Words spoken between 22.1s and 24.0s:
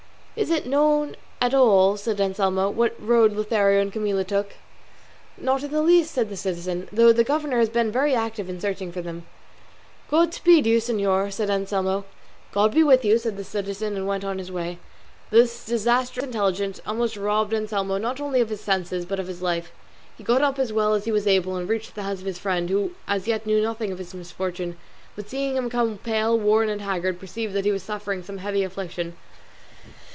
of his friend, who as yet knew nothing of